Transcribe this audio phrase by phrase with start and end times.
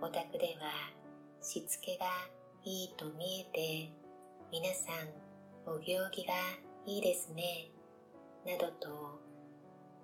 [0.00, 0.92] お宅では
[1.42, 2.06] しつけが
[2.64, 3.92] いいと見えて
[4.52, 6.34] 皆さんお行儀が
[6.86, 7.68] いいですね
[8.46, 9.20] などと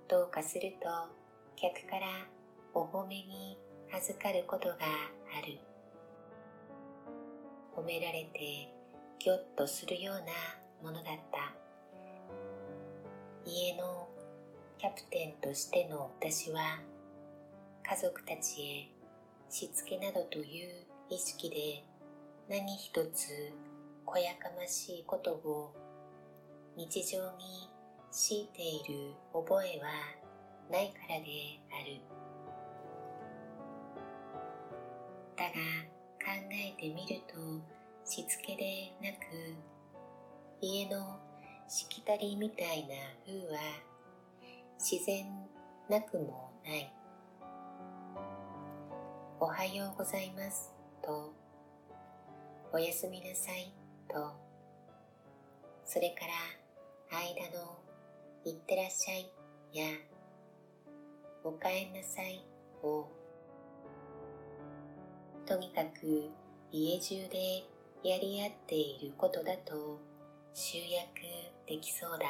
[0.08, 0.88] どうかすると
[1.56, 2.06] 客から
[2.74, 3.56] お褒めに
[3.96, 5.58] 預かることがある。
[7.76, 8.68] 褒められて
[9.20, 10.22] ぎょっとするような
[10.82, 11.54] ものだった。
[13.46, 14.08] 家の
[14.78, 16.80] キャプテンとしての私は
[17.88, 19.03] 家族たちへ
[19.48, 21.84] しつけなどという意識で
[22.48, 23.52] 何一つ
[24.04, 25.74] こやかましいことを
[26.76, 27.70] 日常に
[28.10, 29.86] 強いている覚えは
[30.70, 31.24] ないからで
[31.70, 32.00] ある。
[35.36, 35.50] だが
[36.24, 37.34] 考えてみると
[38.04, 39.16] しつけでなく
[40.60, 41.18] 家の
[41.68, 42.94] しきたりみたいな
[43.26, 43.60] 風は
[44.78, 45.26] 自然
[45.88, 46.92] なくもない。
[49.44, 50.72] おはようございます。
[51.02, 51.30] と
[52.72, 53.74] おやすみなさい。
[54.08, 54.32] と
[55.84, 56.24] それか
[57.10, 57.76] ら間の
[58.46, 59.30] いってらっしゃい。
[59.74, 59.84] や
[61.44, 62.42] おかえんなさい。
[62.82, 63.06] を
[65.44, 66.30] とにかく
[66.72, 67.64] 家中で
[68.02, 70.00] やり合っていることだと
[70.54, 71.06] 集約
[71.68, 72.24] できそうだ。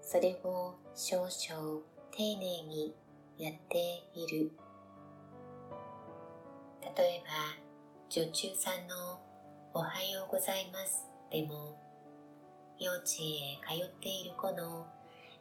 [0.00, 2.94] それを少々丁寧に
[3.38, 4.50] やっている。
[6.96, 7.68] 例えば
[8.08, 9.20] 女中さんの
[9.74, 11.78] おはようございますでも
[12.80, 14.86] 幼稚園へ通っている子の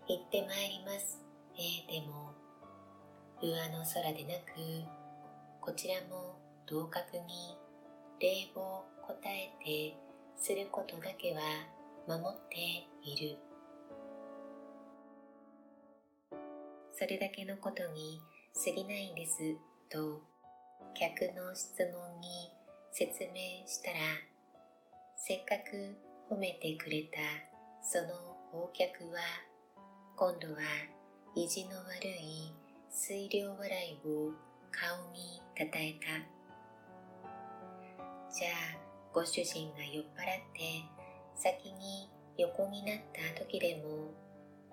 [0.07, 1.19] 行ってまいります
[1.57, 2.33] えでも
[3.41, 4.85] 上の空でなく
[5.61, 6.37] こちらも
[6.67, 7.57] 同格に
[8.19, 9.97] 礼を答えて
[10.35, 11.41] することだけは
[12.07, 12.57] 守って
[13.01, 13.46] いる。
[16.97, 18.19] それだけのことに
[18.55, 19.37] 過ぎないんです。
[19.87, 20.19] と
[20.95, 22.49] 客の質問に
[22.91, 23.97] 説明したら
[25.15, 25.95] せっかく
[26.33, 27.19] 褒めてくれた
[27.83, 28.07] その
[28.51, 29.19] お客は
[30.15, 30.61] 今度は
[31.35, 32.51] 意地の悪い
[32.89, 34.31] 水量笑いを
[34.71, 36.07] 顔にたたえた。
[38.33, 38.77] じゃあ
[39.13, 40.83] ご主人が酔っ払って
[41.35, 44.11] 先に横になった時でも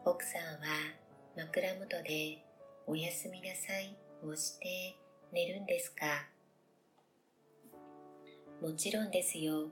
[0.06, 1.03] 奥さんは
[1.36, 2.38] 枕元で
[2.86, 4.96] おやすみなさいをして
[5.32, 6.06] 寝るんですか
[8.62, 9.66] もちろんですよ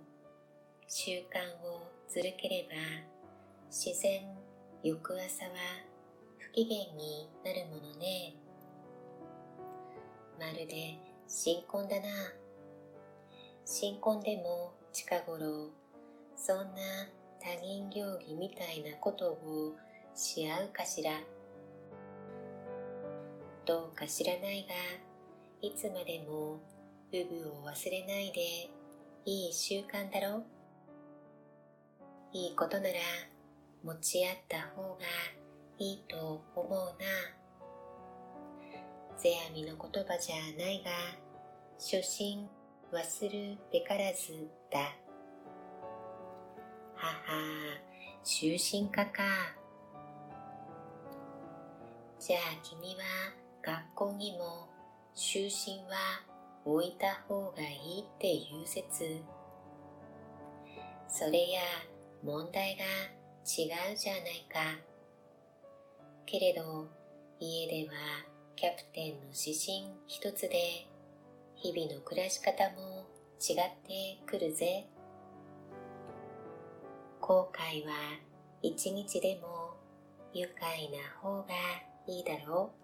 [0.88, 1.18] 習慣
[1.64, 2.74] をずるければ
[3.70, 4.22] 自然
[4.82, 5.50] 翌朝は
[6.38, 8.34] 不機嫌になるものね
[10.40, 12.02] まるで新婚だな
[13.64, 15.70] 新婚でも近頃
[16.36, 16.64] そんな
[17.40, 19.76] 他人行儀みたいなことを
[20.12, 21.12] し合うかしら？
[23.64, 24.74] どうか知らないが
[25.60, 26.60] いつまでも
[27.12, 28.68] 部分を忘れないで
[29.24, 30.38] いい習慣だろ？
[30.38, 30.44] う
[32.32, 32.94] いいことなら
[33.84, 34.98] 持ち合った方が
[35.78, 37.06] いいと思うな。
[39.16, 40.90] 世阿弥の言葉じゃないが
[41.78, 42.48] 初心
[42.92, 44.80] 忘るべからずだ。
[46.96, 47.12] はは
[48.24, 49.22] 終身家か。
[52.18, 53.02] じゃあ君は
[53.62, 54.68] 学校にも
[55.14, 55.96] 就寝は
[56.64, 59.20] 置いた方がいいっていう説。
[61.08, 61.60] それや
[62.24, 62.84] 問題が
[63.44, 64.58] 違うじゃないか。
[66.26, 66.88] けれど
[67.38, 67.94] 家では
[68.56, 70.86] キャプテンの指針一つで
[71.54, 73.06] 日々の暮らし方も
[73.40, 73.56] 違っ
[73.86, 74.86] てくるぜ。
[77.20, 77.92] 後悔は
[78.62, 79.74] 一日でも
[80.32, 81.54] 愉快な方が
[82.08, 82.81] いいだろう。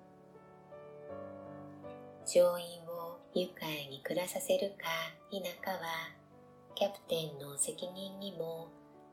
[2.30, 4.84] 乗員を愉快に暮らさせるか
[5.30, 5.78] 否かは。
[6.74, 8.68] キャプテンの責任にも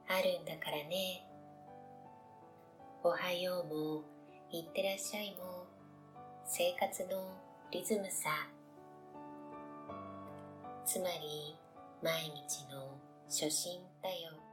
[0.06, 1.26] あるんだからね。
[3.04, 4.04] おはようも
[4.52, 5.66] いってらっしゃいも。
[6.46, 7.32] 生活の
[7.72, 8.50] リズムさ。
[10.86, 11.56] つまり
[12.04, 13.00] 毎日の
[13.30, 14.45] 初心だよ。